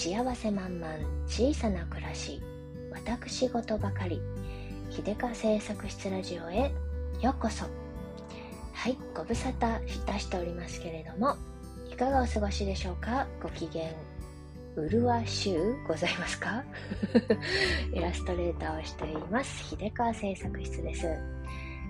[0.00, 0.94] 幸せ満々
[1.26, 2.40] 小さな暮らし
[2.92, 4.20] 私事ばかり
[4.90, 6.70] 秀香製作室ラジオへ
[7.20, 7.64] ようこそ。
[8.74, 11.34] はいご無沙汰いたしておりますけれども
[11.90, 13.26] いかがお過ごしでしょうか？
[13.42, 13.90] ご機嫌
[14.76, 16.62] うるわしゅうございますか？
[17.92, 21.08] イラストレーターをしています秀川製作室です。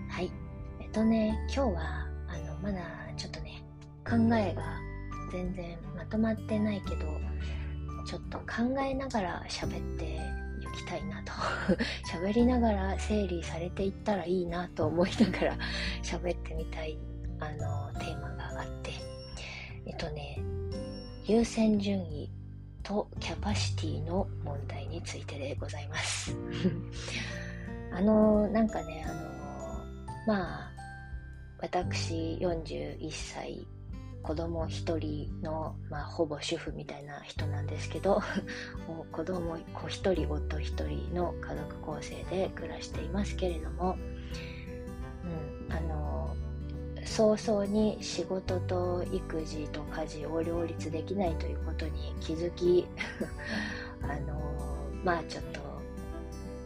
[0.09, 0.32] はい。
[0.80, 2.80] えっとね今日はあのまだ
[3.18, 3.62] ちょっとね
[4.09, 4.78] 考えが
[5.30, 7.04] 全然まとまってないけど
[8.08, 8.44] ちょっと考
[8.80, 10.18] えながら喋ってい
[10.74, 11.32] きたいなと。
[12.10, 15.58] 喋りながら整理されていったらいいなと思いながら
[16.02, 16.96] 喋ってみたい
[17.38, 18.92] あのテーマがあって。
[19.84, 20.38] えっとね
[21.26, 22.30] 優先順位
[22.82, 26.34] とキャパシティの問題についてでございます。
[27.92, 29.84] あのなんかねあの
[30.26, 30.72] まあ
[31.60, 33.66] 私41歳
[34.28, 38.21] 子供一人の、まあ、ほぼ主婦みたいな人なんですけど
[39.10, 43.96] 子供子一人夫一人の家族構成で暮らしていますけれども、
[45.68, 46.37] うん、あの
[47.06, 52.87] 早々に仕事と育児と家事を両立できないということに気づき
[54.04, 54.38] あの
[55.04, 55.60] まあちょっと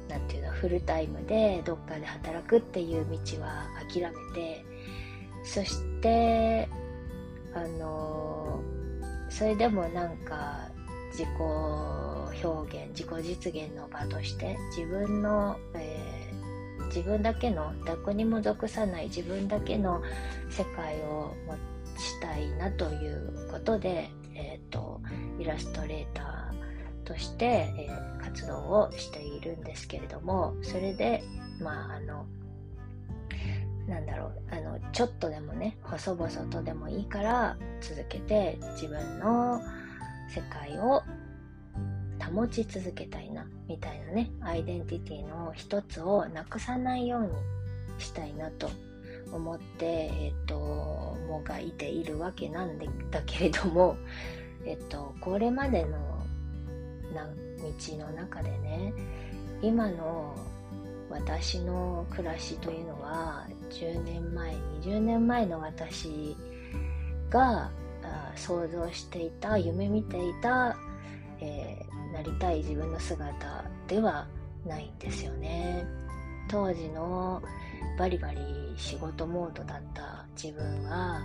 [0.08, 4.64] 何て言うのフルタイムでどっかで働くっていう道は諦めて
[5.44, 6.68] そして
[7.54, 8.60] あの
[9.28, 10.68] それでもなんか
[11.10, 11.28] 自己
[12.44, 20.02] 表現自己実現の場として自分の、えー、自分だけのどこにも属さない自分だけの
[20.50, 21.54] 世界を持
[21.98, 25.00] ちたいなということで、えーと、
[25.38, 31.22] イラストレーターとして、えー、活動をしているんですけれどもそれで
[31.60, 32.26] まああの
[33.88, 39.60] なんだろうあのちょっとでもね細々とでもいいから続けて自分の
[40.28, 41.02] 世界を
[42.34, 47.28] 保ち続けたいなみたいなねアイデンティティの一つをなくさないように
[47.98, 48.70] したいなと
[49.32, 52.78] 思って、えっ、ともがいているわけなん
[53.10, 53.96] だけれども、
[54.66, 55.98] えっ、と、これまでの
[57.14, 58.92] な道の中でね
[59.60, 60.34] 今の
[61.12, 66.36] 私の暮らしというのは10年前20年前の私
[67.30, 67.70] が
[68.36, 70.76] 想像していた夢見ていた、
[71.40, 74.26] えー、なりたい自分の姿では
[74.66, 75.84] ないんですよね。
[76.48, 77.42] 当時の
[77.98, 78.38] バリバリ
[78.76, 81.20] 仕事モードだった自分は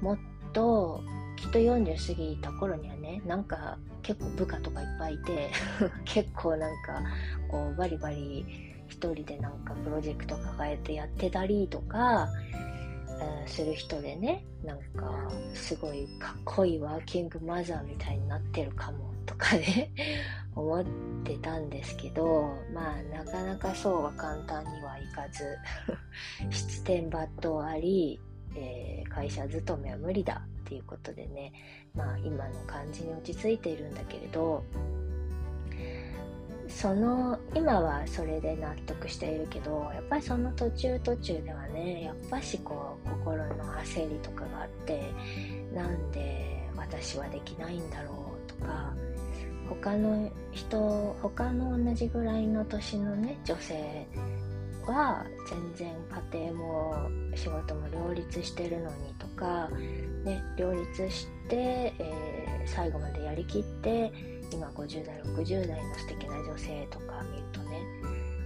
[0.00, 0.18] もっ
[0.52, 1.02] と
[1.36, 5.50] きっと40過ぎた頃にはねなんか結構部下とかいっぱいいて
[6.04, 7.02] 結構なんか
[7.50, 12.28] こうバリバリ一人でなんかプロジェクト抱えてやってたりとか、
[13.42, 19.92] うん、する人でねなんかすごいかっこいいワーキングマザーみたいになってるかもとかね
[20.56, 20.84] 思っ
[21.24, 25.56] てたんですけどまあなかなかそうは簡単にはいかず
[26.50, 28.20] 出店抜刀あり、
[28.56, 31.52] えー、会社勤めは無理だっていうことでね
[31.94, 34.64] まあ今の感じに落ち着いているんだけれど
[36.68, 45.02] その今はそれで納得しているけどやっぱりその途中途中ではねやっぱしこう心の焦りとかがあって
[45.74, 48.94] なんで私はできないんだろうとか
[49.68, 54.06] 他の人他の同じぐらいの年のね女性
[54.86, 55.94] は全然
[56.32, 59.68] 家庭も仕事も両立してるのにとか、
[60.24, 64.10] ね、両立して、えー、最後までやりきって
[64.52, 67.82] 今50代60代の素敵な女性とか見るとね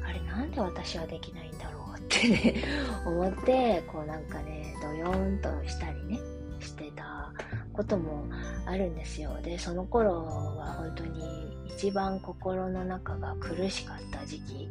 [0.04, 2.54] あれなんで私はできないんだろうってね
[3.06, 6.18] 思ってこうなんかねドヨーンとしたりね
[6.60, 7.32] してた
[7.72, 8.24] ことも
[8.66, 9.36] あるんですよ。
[9.42, 14.68] でその頃は本当に一番心の中が苦しかった時期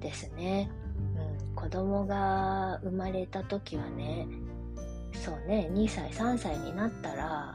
[0.00, 0.70] ですね、
[1.50, 4.26] うん、子供が生まれた時はね
[5.12, 7.54] そうね2歳3歳になったら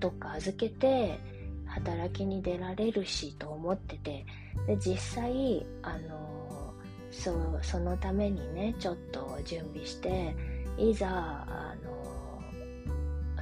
[0.00, 1.18] どっか預けて
[1.66, 4.24] 働きに出られるしと思ってて
[4.66, 6.74] で実際あの
[7.10, 10.34] そそのためにねちょっと準備して
[10.76, 12.42] いざあの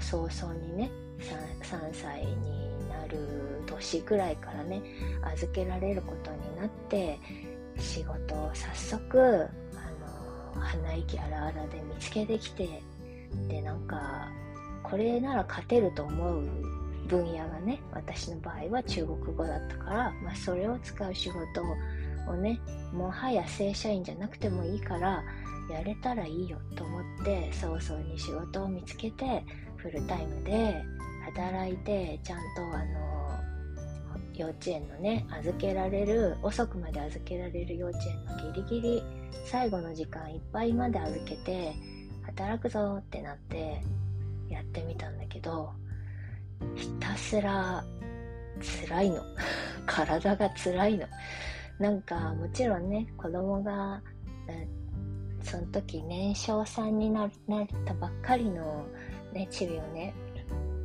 [0.01, 3.19] 早々にね 3, 3歳になる
[3.67, 4.83] 年くらいからね
[5.23, 7.19] 預けられることになって
[7.79, 12.83] 仕事を早速あの鼻息荒々で見つけてきて
[13.49, 14.29] でなんか
[14.91, 16.43] これなら勝てると思う
[17.09, 21.63] 分野がね私の場合は中国語だったから、まあ、それを使う仕事
[22.29, 22.61] をね
[22.93, 25.23] もはや正社員じゃなくてもいいから
[25.71, 29.45] やれたらいいよと思って早々に仕事を見つけて
[29.77, 30.83] フルタイムで
[31.25, 33.17] 働いてちゃんとあの
[34.35, 39.03] 幼稚園のね預けられる遅くまで預けられる幼稚園のギリギリ
[39.45, 41.75] 最後の時間いっぱいまで預けて
[42.23, 43.81] 働くぞってなって
[44.49, 45.73] やってみたんだけど
[46.75, 47.85] ひたすら
[48.89, 49.23] 辛いの。
[49.87, 51.07] 体が辛いの。
[51.79, 54.03] なんかもちろんね子供が、
[54.49, 57.31] うん、その時年少さんになっ
[57.85, 58.87] たばっかりの、
[59.33, 60.15] ね、チビをね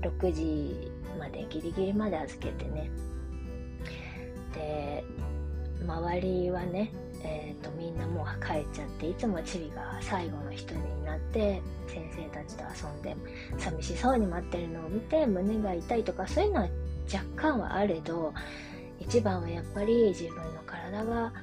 [0.02, 2.90] 6時までギリギリまで預けてね。
[4.54, 5.04] で
[5.82, 6.92] 周りはね、
[7.24, 13.16] えーと、みんなもう帰っちゃっていつもチビが最後の一人になって先生たちと遊んで
[13.58, 16.70] 寂しそうに待ってるのを見て胸が痛いとかそういうのは
[17.14, 18.34] 若干はあれど
[19.00, 21.34] 一番はやっぱり自分の体が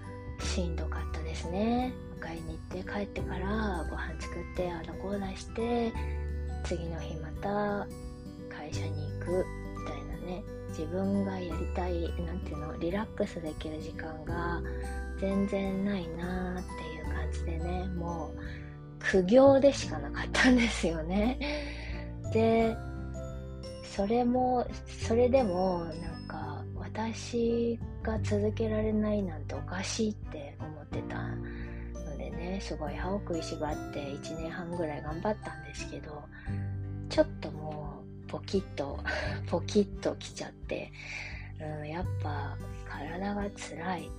[0.41, 1.93] しんどかったですね。
[2.21, 5.93] 迎えに行って帰ってからご飯作ってあのこうだして
[6.65, 7.87] 次の日また
[8.49, 9.47] 会社に行く
[9.79, 10.58] みたいなね。
[10.69, 14.61] 自分がやりたい何ていうのリラックスできる時間が
[15.21, 18.41] 全然ないなーっていう感じでねもう
[18.99, 21.39] 苦行でしかなかったんですよね。
[22.33, 22.77] で
[23.85, 31.29] それもそれでもなんか私が続けられないなんておかしいって思ってた
[32.05, 36.23] のでねすごい歯を食いしばって1年半ぐらい頑張ったんですけど
[37.09, 37.98] ちょっともう
[38.29, 38.99] ポキッと
[39.49, 40.93] ポキッときちゃって、
[41.61, 42.57] うん、やっぱ
[42.89, 44.11] 体が辛い。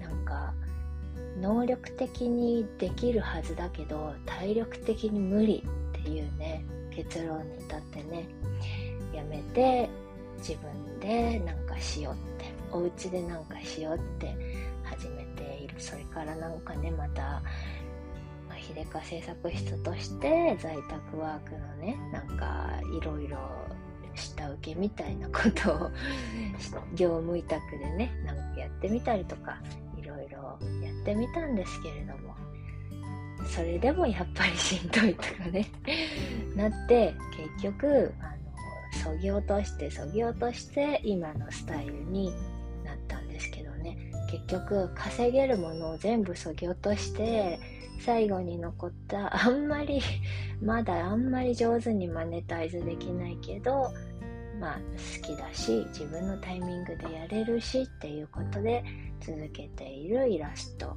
[0.00, 0.54] なんか
[1.40, 5.64] 能力的にできるはずだけど体力的に無理
[5.98, 8.26] っていうね結論に至ってね
[9.12, 9.88] やめて
[10.38, 14.34] 自分でなんかしようってお家でなんかしようって
[14.84, 15.74] 始めている。
[15.78, 17.42] それからなんかねまた
[18.68, 23.38] 秀香製作室として在宅ワークのねなんかいろいろ
[24.14, 25.90] 下請けみたいなことを
[26.94, 29.58] 業務委託でねなんかやってみたりとか
[29.96, 32.34] いろいろやってみたんですけれども
[33.46, 35.70] それでもやっぱりしんどいとかね
[36.56, 37.14] なって
[37.56, 42.32] 結局あのそぎ落としてそぎ落として今のスタイルに
[42.84, 43.96] なったんですけどね。
[44.30, 47.58] 結局稼げるものを全部そぎ落として
[47.98, 50.00] 最後に残った あんまり
[50.60, 53.92] まだあんまり上手にマネタイズできないけど
[54.60, 54.80] まあ
[55.16, 58.84] 好きだし自分のタイミングでやれるしっていうことで
[59.20, 60.96] 続けているイラスト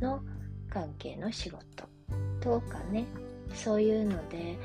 [0.00, 0.20] の
[0.68, 1.88] 関係の仕事。
[2.40, 3.04] とかね。
[3.54, 4.58] そういうので、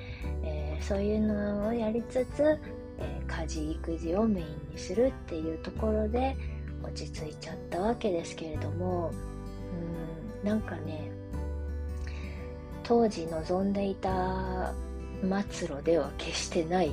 [0.44, 2.60] えー、そういうのをやりつつ、
[2.98, 6.36] えー、家事育児をメインにするっていうところで
[6.84, 9.12] 落ち着いちゃったわけですけれども
[10.44, 11.11] うんなんかね
[12.84, 14.74] 当時望んでいた
[15.22, 16.92] 末路では決してない。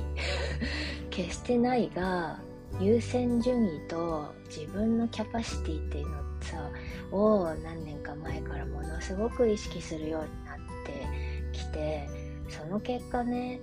[1.09, 2.39] 決してないが
[2.79, 6.69] 優先順位と自分のキャパシティっていうのさ
[7.11, 12.07] を何年か前からものすごく意識するようになってきて
[12.47, 13.59] その結果ね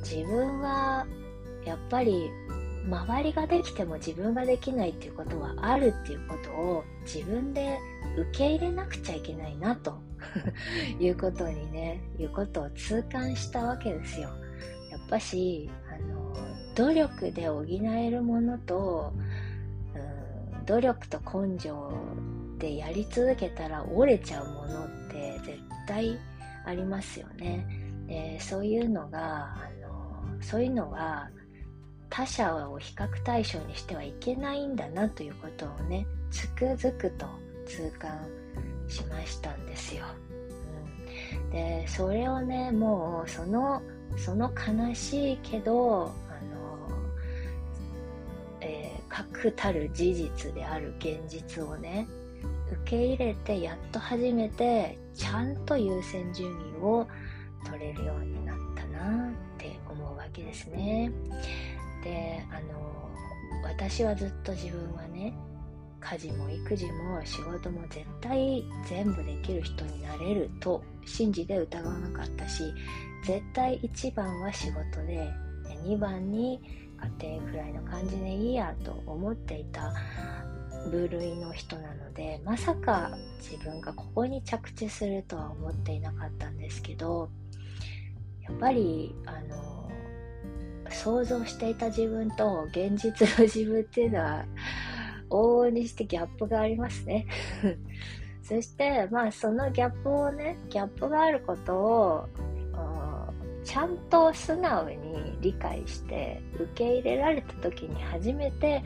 [0.00, 1.06] 自分は
[1.64, 2.30] やっぱり
[2.86, 7.78] 周りができても自分ができないっていうことはあるっていうことを自分で
[8.16, 9.98] 受け入れなくちゃいけないなと
[11.00, 14.28] いうことにねいうことを痛感したわけですよ。
[14.90, 16.34] やっぱしあの
[16.74, 19.12] 努力で補えるものと、
[20.54, 21.92] うん、努力と根性
[22.58, 26.18] でやり続けたら折れちゃうものって絶対
[26.64, 27.66] ありますよね。
[28.06, 31.30] でそういうのがあのそういうのは
[32.10, 37.26] 他者を比較対象にしてはいけないんだなということをねつくづくと
[37.66, 38.18] 痛感
[38.88, 40.04] しましたんですよ。
[41.42, 43.82] うん、でそれをねもうその
[44.16, 46.88] その悲しいけどあの、
[48.60, 52.08] え、確たる事実である現実をね
[52.72, 57.06] 受け入れてやっと初めてちゃんと優先順位を
[57.64, 61.10] 取れるようになったなって思うわけですね。
[62.02, 62.88] であの
[63.62, 65.34] 私はずっと自分はね
[66.00, 72.72] 家事も育児も仕事も絶対全部できる人になれると信じて疑わなかったし
[73.24, 75.28] 絶対1番は仕事で
[75.84, 76.60] 2番に
[77.20, 79.92] 家庭くらいの感じでいいやと思っていた
[80.90, 87.28] 部類の人なのでまさか自分がここに着地するとは思っていなかったんですけど
[88.42, 89.90] やっぱりあの
[90.90, 94.44] 想像していた自分と現実の自分っていうのは
[95.30, 97.26] 往々にしてギャップがありますね
[98.42, 102.28] そしてまあそのギャップをねギャップがあることを
[103.68, 108.82] ちゃんと素直に理解して受け入れられた時に初めて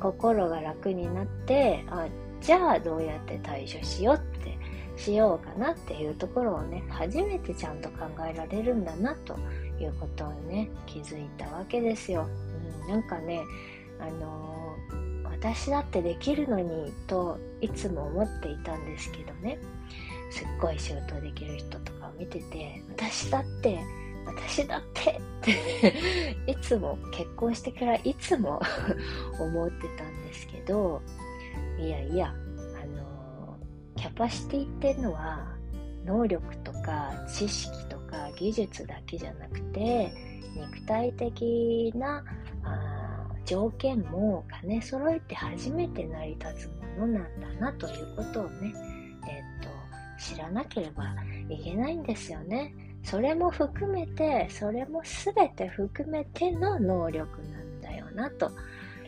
[0.00, 2.08] 心が楽になってあ
[2.40, 4.58] じゃあどうやって対処しようって
[4.96, 9.38] しようかなっていうところをね初めてちゃんと考えられるんだなと
[9.80, 12.26] いうことをね気づいたわけですよ。
[12.84, 13.40] うん、なんかね
[14.00, 15.01] あのー、
[15.42, 19.58] 私だってできるのにといつも思っていたんですけどね。
[20.32, 23.78] すっごい仕事できる人とかを見てて私だって
[24.24, 25.94] 私だってって
[26.46, 28.62] いつも結婚してからいつも
[29.38, 31.02] 思ってたんですけど
[31.78, 33.58] いやいやあの
[33.96, 35.54] キャパシティっていうのは
[36.06, 40.14] 能力とか知識とか技術だけじゃなくて
[40.56, 42.24] 肉体的な
[42.64, 42.91] あ
[43.44, 48.72] 条件も兼ね揃えて初めて成り立つものなんだなということをね、
[49.28, 49.72] えっと
[50.22, 51.14] 知らなければ
[51.48, 52.74] いけないんですよね。
[53.02, 58.50] それも含めて、それも全て含めての能力なんだよな、と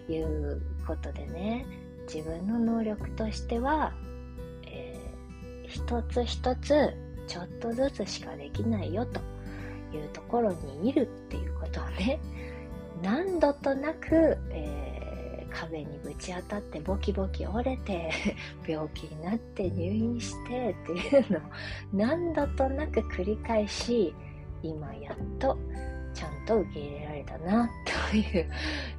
[0.09, 1.65] いうことでね、
[2.13, 3.93] 自分の能力としては、
[4.67, 6.93] えー、一つ一つ
[7.27, 9.21] ちょっとずつしかできないよと
[9.97, 12.19] いうところにいるっていうことをね、
[13.03, 14.85] 何度となく、えー
[15.55, 18.11] 壁にぶち当たってボキボキ折れて
[18.67, 21.43] 病気になって入院してっていうのを
[21.93, 24.13] 何度となく繰り返し
[24.63, 25.57] 今やっと
[26.13, 27.71] ちゃんと受け入れられたな
[28.11, 28.51] という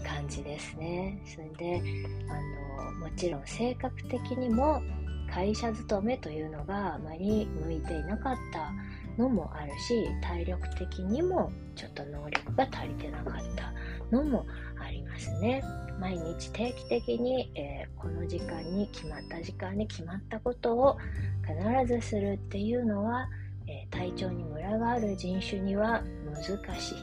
[0.04, 1.22] 感じですね。
[1.26, 1.82] それで
[2.30, 4.82] あのもちろん性格的にも
[5.30, 8.72] 会社勤めというのがあまり向いていなかった
[9.18, 13.74] のもあるし体力的にもちょっと能力が足りてなかった
[14.16, 14.46] のも
[14.80, 15.64] ありますね。
[16.00, 20.98] 毎日定期的に、えー、この時間に決まった時間に決まったことを
[21.46, 23.30] 必ずするっていうのは、
[23.68, 26.98] えー、体調にムラがある人種には難しい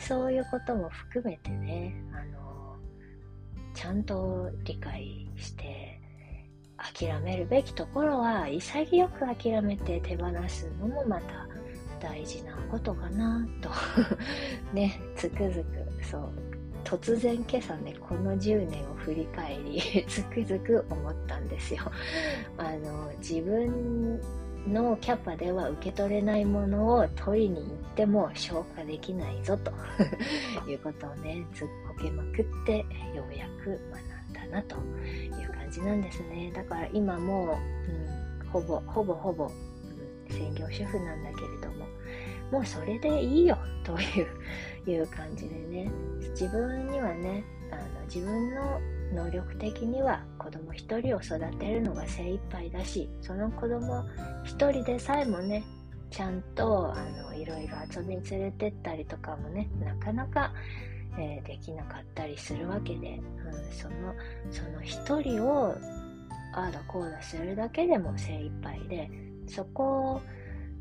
[0.00, 6.00] そういうことも含めてね、あのー、ちゃんと理解して
[6.94, 11.46] 諦めるべきところは潔く諦めて手放すのもまた
[12.00, 13.70] 大事なことかなと。
[14.74, 16.32] ねつくづくそう
[16.84, 21.82] 突然今朝ねこの10年を振り返り つくづく思ったんですよ。
[22.58, 24.20] あの自分
[24.68, 29.72] のキャパでは受け取れないものを取りに行っても消化できないぞと
[30.70, 32.78] いうことをねずっこけまくって
[33.14, 34.11] ようやく学んだ。
[34.52, 34.78] なとい
[35.44, 36.52] う感じなんですね。
[36.54, 37.58] だから今も
[38.40, 41.86] う、うん、ほぼほぼほぼ、うん、専業主婦なんだけれども
[42.52, 43.98] もうそれでいいよと
[44.88, 45.90] いう感じでね。
[46.30, 48.80] 自分にはねあの自分の
[49.14, 54.04] 能力的には子供一人を育てるのが精一杯だしその子供
[54.44, 55.64] 一人でさえもね
[56.10, 60.52] ちゃんとあのいろいろ遊びに連れてったりとかもねなかなか、
[61.18, 64.14] えー、できなかったりするわけで、うん、その
[64.50, 65.74] その一人を
[66.54, 69.10] ああだこうだするだけでも精一杯で
[69.46, 70.20] そこ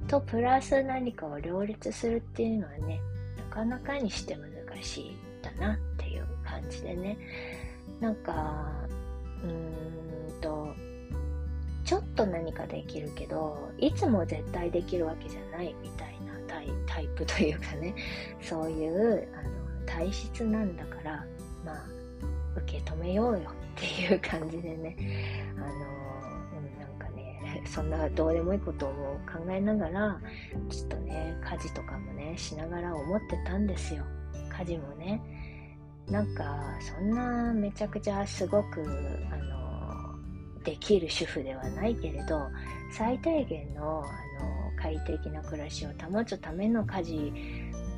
[0.07, 2.99] とプラス何かを両立するっていうのはね
[3.37, 7.17] なかなかにして難しいんだなっていう感じでね。
[7.99, 8.71] なんか
[9.43, 10.73] うーんと
[11.83, 17.93] ちょっと何かできるけどいつも絶対できるわけじゃないみたいなタイタイプというかね。
[18.41, 21.25] そういうあの体質なんだから
[21.65, 21.85] まあ
[22.57, 24.95] 受け止めようよっていう感じでね
[25.57, 26.01] あの
[27.65, 28.89] そんなどうでもいいことを
[29.31, 30.19] 考えながら、
[30.69, 34.03] ちょっとね、家事とかもね、しながら思ってたんですよ。
[34.57, 35.21] 家事もね。
[36.07, 36.43] なんか、
[36.81, 38.81] そんなめちゃくちゃすごく、
[39.31, 42.41] あの、できる主婦ではないけれど、
[42.91, 44.07] 最低限の、あの、
[44.75, 47.33] 快適な暮らしを保つための家事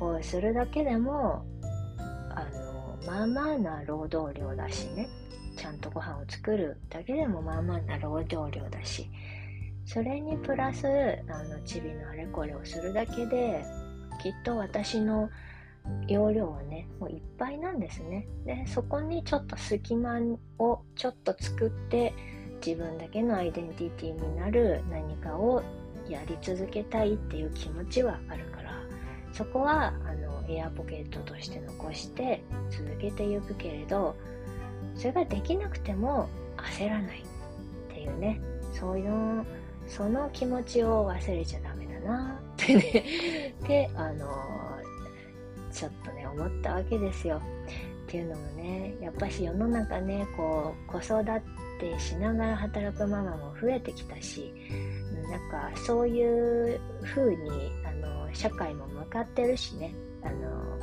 [0.00, 1.44] をするだけでも、
[2.36, 5.08] あの、まあまあな労働量だしね。
[5.56, 9.08] ちゃんとご飯を作るだけでもまあまあな労働量だし、
[9.86, 10.86] それにプラス
[11.28, 13.64] あのチビのあれこれをするだけで
[14.20, 15.30] きっと私の
[16.08, 18.26] 容量はねもういっぱいなんですね。
[18.44, 20.20] でそこにちょっと隙間
[20.58, 22.14] をちょっと作って
[22.64, 25.62] 自分だけのアイデンティティになる何かを
[26.08, 28.64] やり続けたいっていう気持ちはあるから。
[29.32, 34.14] そこはあのエアポケットとして残して続けていくけれど
[34.96, 38.40] それができなくても焦らないっていうね。
[38.72, 39.44] そういう
[39.86, 43.54] その気持ちを忘れちゃダメだなってね。
[43.66, 44.26] で、あの
[45.70, 47.40] ちょっとね、思ったわけですよ。
[48.06, 51.24] っていうのもね、やっぱし世の中ね、こう、子育
[51.80, 54.54] てしながら働くママも増えてきたし、
[55.28, 57.50] なんかそういう風に、
[57.84, 59.94] あの、社会も向かってるしね。
[60.24, 60.78] あの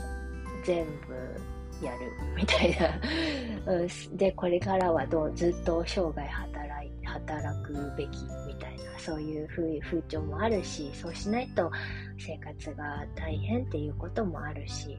[0.63, 1.99] 全部やる
[2.37, 11.71] みたいな、でこれからはどうずっと生涯働い働くべきみたいなそういう風風潮もあるしそうしないと
[12.17, 14.97] 生活が大変っていうこともあるし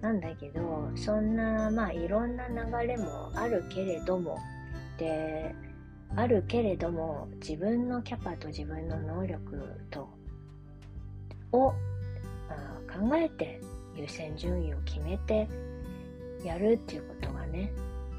[0.00, 4.38] なんだけどそんなまあいろんな流れもあるけれども
[4.98, 5.54] で
[6.16, 10.08] あるけれども自分のキャパと自分の能力と
[11.52, 13.60] を考えて
[14.00, 15.46] 優先順位を決めて
[16.42, 17.72] やるっていうことがね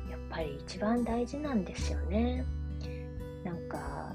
[0.09, 2.45] やっぱり一番大事なんですよね。
[3.43, 4.13] なんか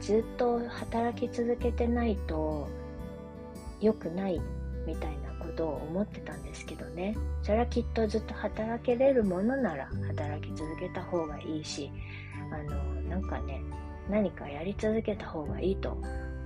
[0.00, 2.68] ずっと働き続けてないと
[3.80, 4.40] 良くない
[4.86, 7.16] みたいなことを思ってたんですけどね。
[7.42, 11.90] それはきっとずっと働けれるものなら働き続けた方がいいし
[12.52, 13.60] あのなんかね
[14.08, 15.96] 何かやり続けた方がいいと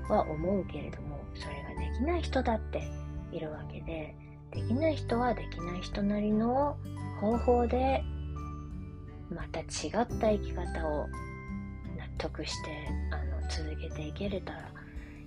[0.08, 2.82] は思うけれどもそれができない人だって
[3.32, 4.14] いるわけで
[4.52, 6.76] できない人はできない人なりの
[7.20, 8.02] 方法で
[9.30, 11.06] また違った生き方を
[11.96, 12.70] 納得して
[13.12, 14.72] あの続けていけれたら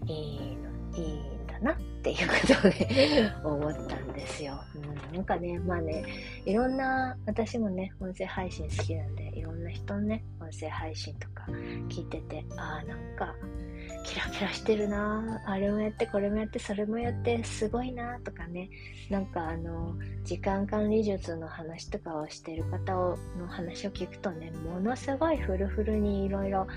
[0.06, 5.16] いいのいいんだなっていうことで 思ったんですよ、うん。
[5.16, 6.04] なんかね、まあね、
[6.46, 11.46] いろんな、私もね、音声配信好きなんで、いろんな人のね、音声配信とか
[11.90, 13.34] 聞いてて、ああ、なんか、
[14.04, 18.70] キラキラしてるなあれもやってこれもやってそれもやってすごいなとかね。
[19.10, 26.68] なんかあの時間管理術の話とかをしてる方をの話を聞くとねものすごいフルフルにいろいろ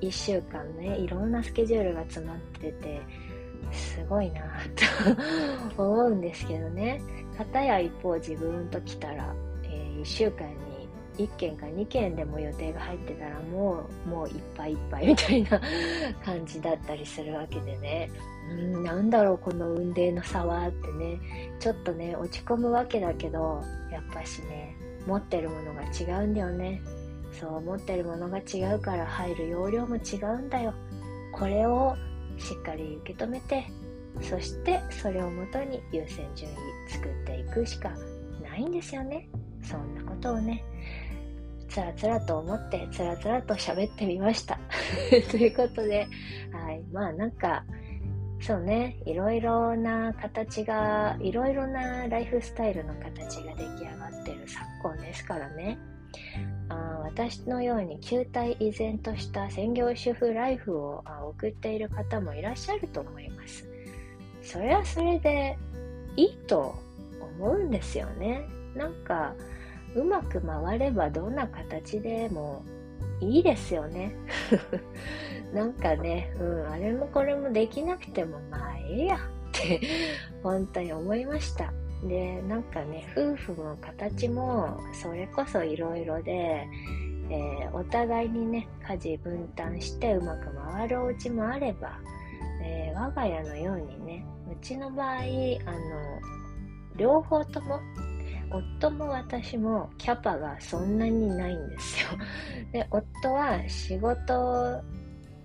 [0.00, 3.00] 1週間ねいろんなスケジュールが詰まってて
[3.72, 4.42] すごいな
[5.76, 7.00] と思うんですけどね。
[7.36, 9.34] 片や一方自分と来たら、
[9.64, 10.54] えー、1週間に
[11.18, 15.60] 1件か2件でも予定が入ってたらもうもういっぱいいっぱいみたいな
[16.24, 18.10] 感じだったりするわけでね。
[18.50, 21.18] うんなんだろうこの運命の差はってね。
[21.58, 24.76] ちょっとね落ち込むわけだけどやっぱしね
[25.06, 26.80] 持ってるものが違うんだよね。
[27.32, 30.72] そう持ってるものが違うから入る容量も違うんだよ。
[31.32, 31.94] これを
[32.38, 33.64] しっかり受け止めて
[34.22, 36.56] そしてそれをもとに優先順位
[36.88, 37.90] 作っていくしか
[38.42, 39.28] ないんですよね。
[39.62, 40.64] そんなことをね。
[41.68, 44.58] つらつらと思ってつらつらと喋ってみました。
[45.30, 46.06] ということで、
[46.52, 47.64] はい、まあなんか
[48.40, 48.96] そうね。
[49.06, 55.78] いろいろな形がいろいろなライフスタイルの形が出来上がってる昨今ですからね。
[56.68, 56.74] あ
[57.04, 63.68] 私のように球体依然とした専業主婦ライフを送っている方もいらっしゃると思います。
[64.42, 65.58] それはそれで
[66.16, 66.74] いいと
[67.38, 68.46] 思うんですよね。
[68.74, 69.34] なんか
[69.96, 72.62] うまく回ればどんな形でも
[73.20, 74.14] いいですよね。
[75.52, 79.18] なんかね、うん、あれもこれもできなくてもまあええやっ
[79.52, 79.80] て
[80.42, 81.72] 本当に思いました。
[82.04, 86.68] で、なんかね、夫婦の形もそれこそいろいろで、
[87.30, 91.98] えー、お互いにね、家事分担してうまく回るお家もあれば、
[92.62, 95.26] えー、我が家のようにね、うちの場合、あの、
[96.96, 97.80] 両方とも
[98.50, 102.08] 夫も私もキャパがそんなにないんですよ。
[102.72, 104.82] で、夫は仕事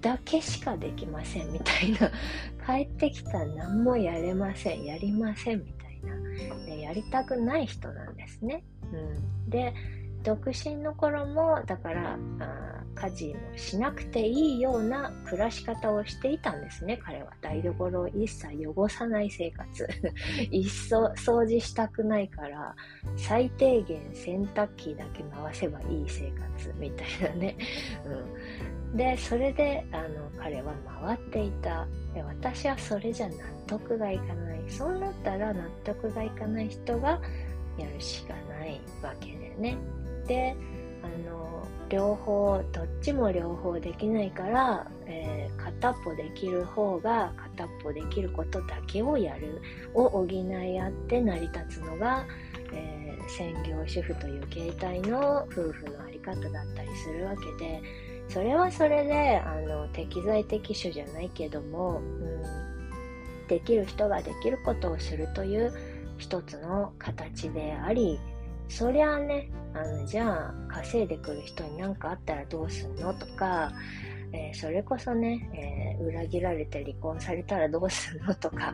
[0.02, 2.12] だけしかできませんみたいな。
[2.66, 6.66] 帰ってきたら何もやれません、やりませんみたいな。
[6.66, 8.64] でやりたくない人なんですね。
[8.92, 9.74] うん、で、
[10.24, 17.32] 独身の頃もだからあ家事もしなくていいような暮らし方をしていたんですね彼は。
[17.42, 19.88] 台所を一切汚さない生活。
[20.52, 22.76] 一層掃除したくないから
[23.16, 27.58] 最低限洗濯機だけ回せばいい生活みたいなね、
[28.92, 31.88] うん、でそれであの彼は回っていた。
[32.14, 34.62] で私はそれじゃ納得がいかない。
[34.68, 37.22] そうなったら納得がいかない人が
[37.78, 39.78] やるしかないわけでね。
[40.28, 40.56] で
[41.04, 49.62] あの両方どっちも両方できないから、えー、片っぽできる方が片っぽできることだけをやる
[49.94, 52.26] を補い合って成り立つのが、
[52.72, 57.82] えー、専業主婦という形態の夫婦の在り方だったりするわけで
[58.30, 65.74] それはそれであの適材適所じゃないけども、うん、できる人ができることをするという
[66.18, 68.20] 一つの形であり
[68.70, 73.72] そりゃあねあのじゃあ稼いでくる人に何かあったらどうすんのとか、
[74.34, 78.74] えー、それこそね、えー、裏切られて離婚されたらどうすんのとか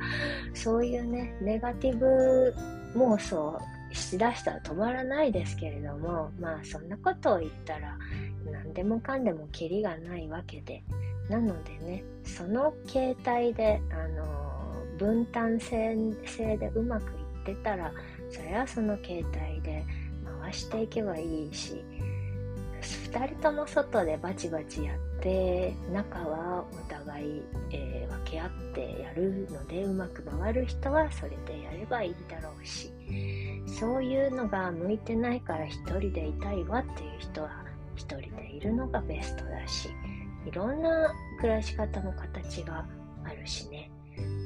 [0.53, 2.53] そういうねネガティブ
[2.95, 3.59] 妄想
[3.93, 7.97] しだしたら止まらないですけれどもまあそんなことを言ったら
[8.51, 10.83] 何でもかんでもキリがないわけで。
[11.29, 14.25] なのでねその形態であの
[14.97, 15.95] 分担制
[16.57, 17.91] でうまくいってたら
[18.29, 19.85] それはその携帯で
[20.47, 21.83] 回していけばいいし
[23.11, 32.91] 2人とも外でバチバチやって中はお互い、えー、分け合ってやるのでうまく回る人はそれでやればいいだろうし
[33.79, 37.49] そういうのが向いてないから一人でいたいわっていう人は
[37.95, 39.89] 一人でいるのがベストだし
[40.45, 42.85] いろんな暮らし方の形が
[43.25, 43.91] あるしね。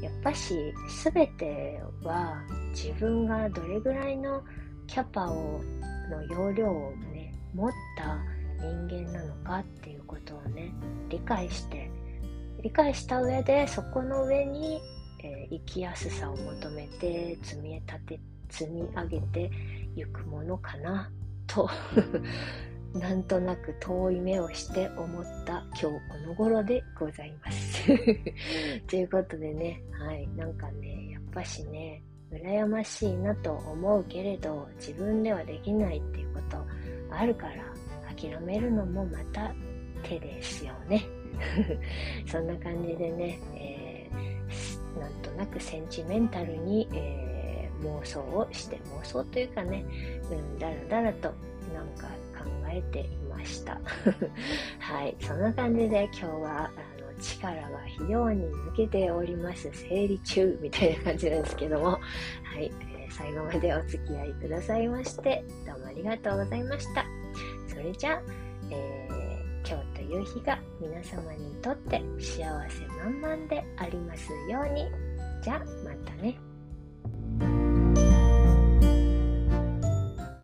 [0.01, 4.43] やっぱし全ては自分がどれぐらいの
[4.91, 5.61] キャパを
[6.09, 8.17] の容量をね持った
[8.59, 10.69] 人間なのかっていうことをね
[11.07, 11.89] 理解して
[12.61, 14.81] 理解した上でそこの上に、
[15.23, 19.51] えー、生きやすさを求めて積み立て積み上げて
[19.95, 21.09] いくものかな
[21.47, 21.69] と
[22.93, 25.91] なんとなく遠い目をして思った今日こ
[26.27, 27.85] の頃でございます。
[28.87, 36.65] ということでねはいなんかねやっぱしね羨ましいなと思うけれど自分ではできないっていうこと
[37.09, 37.55] あるから
[38.15, 39.53] 諦めるのもまた
[40.03, 41.05] 手ですよね。
[42.25, 49.85] そんな感じでね、えー、なんとなくセンチメンタルに、えー、妄想をして妄想というかね、
[50.29, 51.33] うん、だらだらと
[51.73, 53.79] なんか考えていました。
[54.79, 56.71] はいそんな感じで今日は
[57.21, 61.99] 力が非常に抜けております生理中みたいな感じなんですけども、は
[62.59, 67.05] い、えー、最後までお付き合いくださいまして、どうもありがとうございました。
[67.67, 68.21] それじゃあ、
[68.69, 74.87] えー、今日という日が皆様にとって幸せ満々でありますように。
[75.41, 76.50] じゃあ、またね。